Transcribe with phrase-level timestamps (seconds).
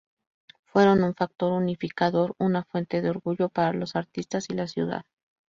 [0.65, 5.03] Fueron un factor unificador, una fuente de orgullo para los artistas y la ciudad.